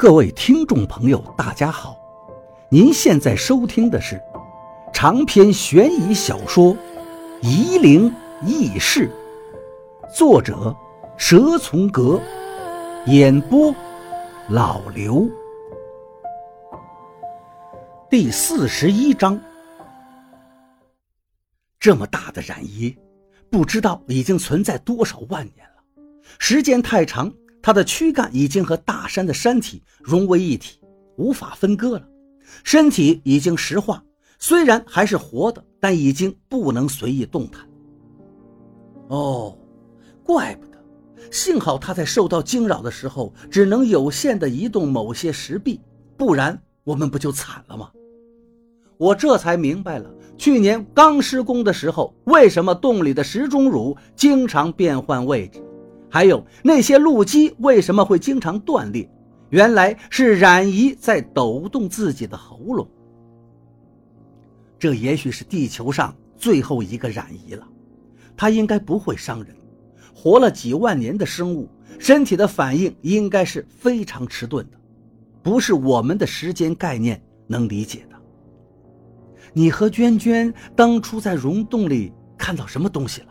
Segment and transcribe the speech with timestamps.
[0.00, 1.94] 各位听众朋友，大家好！
[2.70, 4.18] 您现在收听的是
[4.94, 6.74] 长篇悬疑小说
[7.42, 8.10] 《夷陵
[8.40, 9.10] 轶事》，
[10.16, 10.74] 作者
[11.18, 12.18] 蛇从阁，
[13.08, 13.74] 演播
[14.48, 15.28] 老刘。
[18.08, 19.38] 第四十一章，
[21.78, 22.96] 这么大的染衣，
[23.50, 25.82] 不知道已经存在多少万年了，
[26.38, 27.30] 时间太长。
[27.62, 30.80] 它的躯干已经和大山的山体融为一体，
[31.16, 32.08] 无法分割了。
[32.64, 34.02] 身体已经石化，
[34.38, 37.64] 虽然还是活的，但已经不能随意动弹。
[39.08, 39.56] 哦，
[40.24, 40.78] 怪不得，
[41.30, 45.80] 幸好他在受到惊扰的时候只能有限的移动某些石壁，
[46.16, 47.90] 不然我们不就惨了吗？
[48.96, 55.62] 我这才明白了，去年刚施工的时候，为什么洞里的石钟乳经常变换位置。
[56.10, 59.08] 还有那些路基为什么会经常断裂？
[59.50, 62.88] 原来是冉姨在抖动自己的喉咙。
[64.78, 67.66] 这也许是地球上最后一个冉姨了，
[68.36, 69.54] 她应该不会伤人。
[70.14, 74.78] 活了几万年的生物，身体的反应应该是非常迟钝的，
[75.42, 78.16] 不是我们的时间概念能理解的。
[79.52, 83.28] 你和娟娟当初在溶洞里看到什么东西了？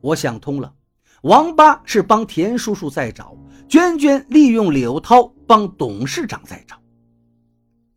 [0.00, 0.72] 我想通了。
[1.22, 3.36] 王八是帮田叔叔在找，
[3.68, 6.80] 娟娟利用柳涛帮董事长在找。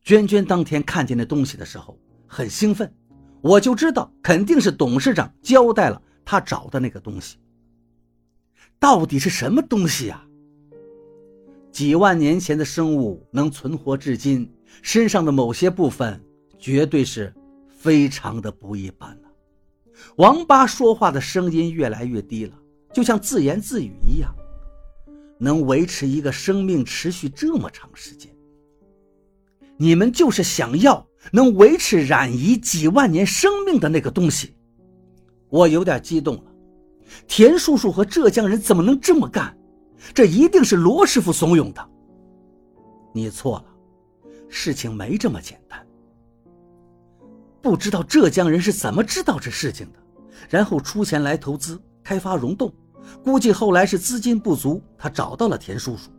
[0.04, 2.92] 娟娟当天看见那东西的时候很兴奋，
[3.42, 7.38] 我就知道肯定是董事长交代了他找的那个东西。
[8.80, 10.26] 到底是什么东西呀？
[11.72, 16.20] 几万年前的生物能存活至今，身上的某些部分
[16.58, 17.32] 绝对是
[17.68, 19.30] 非常的不一般了。
[20.18, 22.58] 王八说话的声音越来越低了。
[22.94, 24.34] 就像自言自语一样，
[25.40, 28.30] 能维持一个生命持续这么长时间，
[29.78, 34.56] 你们就是想要能维持冉姨几万年生命的那个东西。
[35.50, 36.44] 我有点激动了，
[37.28, 39.58] 田叔叔和浙江人怎么能这么干？
[40.14, 41.90] 这一定是罗师傅怂恿的。
[43.14, 43.66] 你错了，
[44.50, 45.86] 事情没这么简单。
[47.62, 50.00] 不知道浙江人是怎么知道这事情的，
[50.50, 52.74] 然后出钱来投资开发溶洞。
[53.24, 56.10] 估计后来是资金不足，他找到了田叔叔。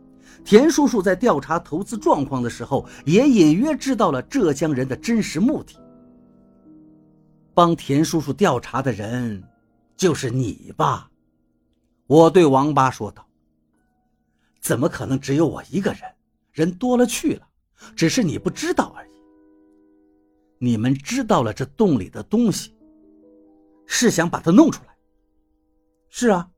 [0.43, 5.79] 田叔叔在调查投资状况的时候，也隐约知道了浙江人的真实目的。
[7.53, 9.41] 帮田叔叔调查的人，
[9.95, 11.09] 就是你吧？
[12.07, 13.25] 我对王八说道。
[14.59, 16.01] 怎么可能只有我一个人？
[16.51, 17.47] 人多了去了，
[17.95, 19.11] 只是你不知道而已。
[20.59, 22.75] 你们知道了这洞里的东西，
[23.85, 24.92] 是想把它弄出来？
[26.15, 26.51] 是啊。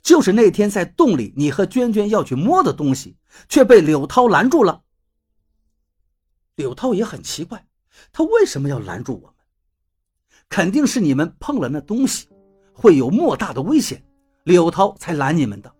[0.00, 3.16] 就是那天在洞里，你和娟娟要去摸的东西，
[3.48, 4.82] 却被柳涛拦住了。
[6.54, 7.66] 柳涛也很奇怪，
[8.12, 9.34] 他为什么要拦住我们？
[10.48, 12.28] 肯定是你们碰了那东西，
[12.72, 14.02] 会有莫大的危险，
[14.44, 15.74] 柳涛才拦你们的。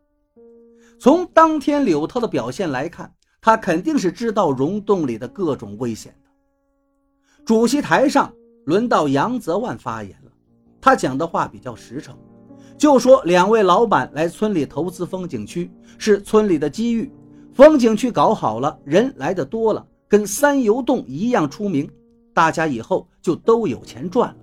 [0.99, 6.31] 从当天柳涛的表现来看，他肯定是知道溶洞里的各种危险的。
[7.47, 8.34] 主席台上
[8.67, 10.33] 轮到杨泽万发言了，
[10.78, 12.19] 他讲的话比较实诚。
[12.80, 17.12] 就说两位老板来村里投资风景区是村里的机遇，
[17.52, 21.86] 风景区搞好了，人来的多了，跟三游洞一样出名，
[22.32, 24.36] 大家以后就都有钱赚了。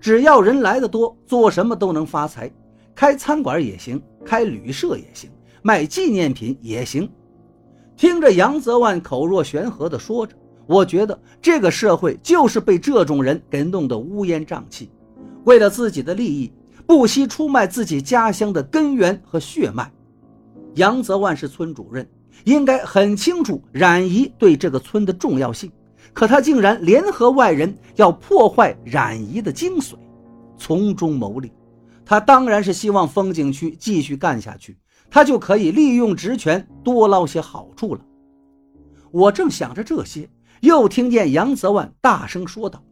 [0.00, 2.50] 只要人来的多，做什么都能发财，
[2.94, 5.28] 开餐馆也行，开旅社也行，
[5.60, 7.06] 卖纪念品也行。
[7.94, 10.34] 听着杨泽万口若悬河的说着，
[10.66, 14.90] 我觉得这个社会就是被这种人给弄得乌烟瘴气，
[15.44, 16.50] 为了自己的利益。
[16.86, 19.90] 不惜出卖自己家乡的根源和血脉，
[20.74, 22.06] 杨泽万是村主任，
[22.44, 25.70] 应该很清楚冉姨对这个村的重要性。
[26.12, 29.94] 可他竟然联合外人要破坏冉姨的精髓，
[30.58, 31.50] 从中牟利。
[32.04, 34.76] 他当然是希望风景区继续干下去，
[35.08, 38.00] 他就可以利用职权多捞些好处了。
[39.10, 40.28] 我正想着这些，
[40.60, 42.82] 又听见杨泽万大声说道：“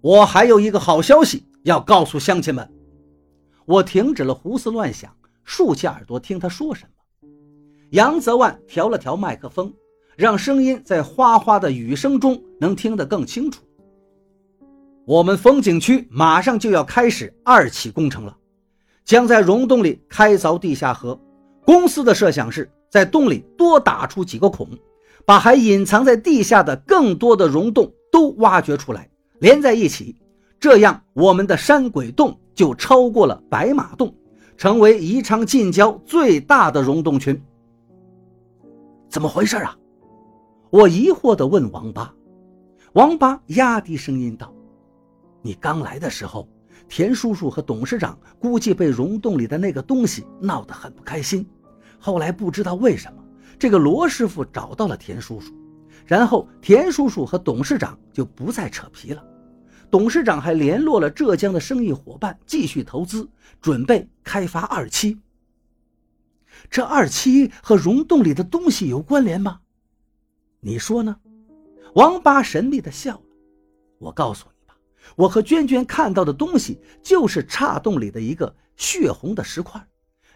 [0.00, 2.68] 我还有一个好消息。”要告诉乡亲们，
[3.66, 5.14] 我停止了胡思乱想，
[5.44, 7.28] 竖起耳朵听他说什么。
[7.90, 9.72] 杨泽万调了调麦克风，
[10.16, 13.62] 让声音在哗哗的雨声中能听得更清楚。
[15.04, 18.36] 我们风景区马上就要开始二期工程了，
[19.04, 21.18] 将在溶洞里开凿地下河。
[21.64, 24.68] 公司的设想是在洞里多打出几个孔，
[25.24, 30.16] 把还隐藏在地下的更多的溶洞都挖掘出来，连在一起。
[30.62, 34.14] 这样，我们的山鬼洞就超过了白马洞，
[34.56, 37.42] 成为宜昌近郊最大的溶洞群。
[39.08, 39.76] 怎么回事啊？
[40.70, 42.14] 我疑惑地问王八。
[42.92, 44.54] 王八压低声音道
[45.42, 46.48] ：“你刚来的时候，
[46.88, 51.44] 田叔叔和董事长估计被溶洞里的那个东西闹得很不开心。
[51.98, 53.18] 后来不知道为什么，
[53.58, 55.52] 这个罗师傅找到了田叔叔，
[56.06, 59.24] 然后田叔叔和董事长就不再扯皮了。
[59.92, 63.28] 董事长还联络了浙江的生意伙伴，继续投资，
[63.60, 65.20] 准备开发二期。
[66.70, 69.60] 这二期和溶洞里的东西有关联吗？
[70.60, 71.14] 你说呢？”
[71.94, 73.22] 王八神秘地笑了。
[73.98, 74.74] 我告诉你吧，
[75.14, 79.86] 我和娟娟看到的东西就是岔洞里的一个血红的石块，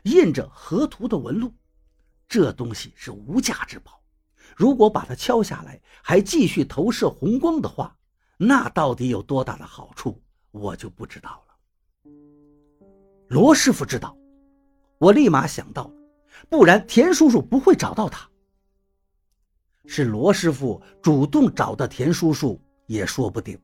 [0.02, 1.50] 印着河图的纹路。
[2.29, 4.02] 这东西是无价之宝，
[4.55, 7.97] 如果把它敲下来，还继续投射红光的话，
[8.37, 12.12] 那到底有多大的好处，我就不知道了。
[13.29, 14.17] 罗师傅知道，
[14.99, 15.94] 我立马想到了，
[16.49, 18.29] 不然田叔叔不会找到他。
[19.87, 23.59] 是罗师傅主动找的田叔叔也说不定。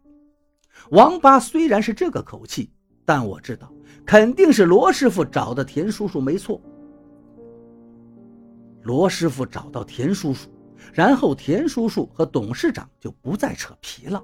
[0.90, 2.72] 王八虽然是这个口气，
[3.04, 3.72] 但我知道
[4.06, 6.60] 肯定是罗师傅找的田叔叔没错。
[8.82, 10.48] 罗师傅找到田叔叔，
[10.92, 14.22] 然后田叔叔和董事长就不再扯皮了。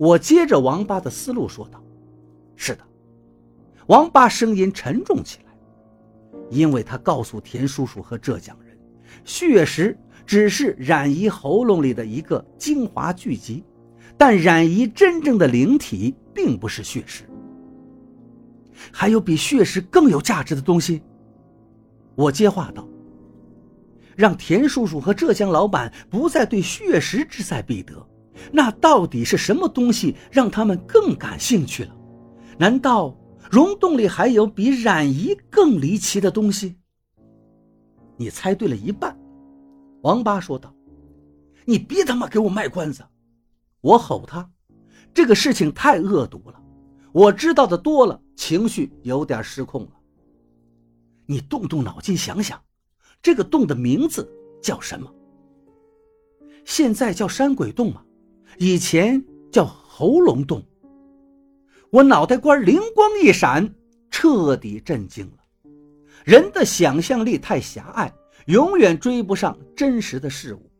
[0.00, 1.78] 我接着王八的思路说道
[2.56, 2.80] ：“是的。”
[3.86, 5.52] 王八声音沉重起来，
[6.48, 8.74] 因为他告诉田叔叔和浙江人，
[9.26, 9.94] 血石。
[10.26, 13.64] 只是冉姨喉咙里的一个精华聚集，
[14.16, 17.24] 但冉姨真正的灵体并不是血石。
[18.92, 21.02] 还有比血石更有价值的东西。
[22.14, 22.86] 我接话道
[24.14, 28.06] ：“让田叔叔和浙江老板不再对血石志在必得，
[28.52, 31.96] 那到底是什么东西让他们更感兴趣了？
[32.58, 33.16] 难道
[33.50, 36.76] 溶洞里还有比冉姨更离奇的东西？”
[38.16, 39.18] 你猜对了一半。
[40.02, 40.74] 王八说道
[41.64, 43.04] ：“你别他妈给我卖关子！”
[43.82, 44.50] 我吼他
[45.12, 46.62] ：“这个事情太恶毒了，
[47.12, 49.92] 我知道的多了，情绪有点失控了。
[51.26, 52.60] 你动动脑筋想想，
[53.22, 54.30] 这个洞的名字
[54.62, 55.10] 叫什么？
[56.64, 58.02] 现在叫山鬼洞吗？
[58.58, 60.62] 以前叫喉咙洞。”
[61.90, 63.74] 我脑袋瓜灵光一闪，
[64.10, 65.38] 彻底震惊了。
[66.24, 68.12] 人的想象力太狭隘。
[68.46, 70.70] 永远追不上真实的事物。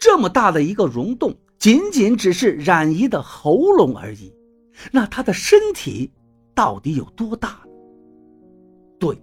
[0.00, 4.34] 这么大的一个溶洞，仅仅只是冉姨的喉咙而已。
[4.90, 6.10] 那她的身体
[6.54, 7.60] 到底有多大？
[8.98, 9.16] 对，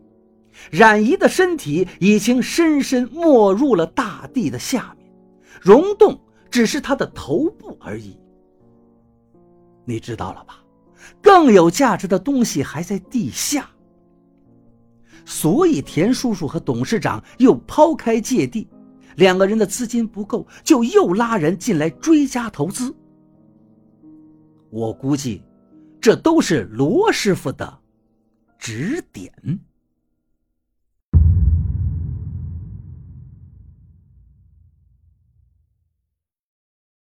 [0.70, 5.12] 冉姨的身体已经深深没入了大地的下面，
[5.60, 6.18] 溶洞
[6.52, 8.20] 只是他的头部而已。
[9.86, 10.64] 你知道了吧？
[11.22, 13.68] 更有价值的东西还在地下。
[15.26, 18.68] 所以，田叔叔和董事长又抛开芥蒂，
[19.16, 22.94] 两个人的资金不够，就又拉人进来追加投资。
[24.70, 25.44] 我估计，
[26.00, 27.80] 这都是罗师傅的
[28.58, 29.32] 指点。